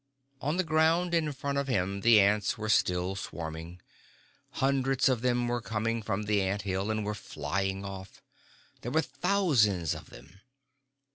[0.41, 3.79] On the ground in front of him the ants were still swarming.
[4.53, 8.23] Hundreds of them were coming from the ant hill and were flying off.
[8.81, 10.41] There were thousands of them.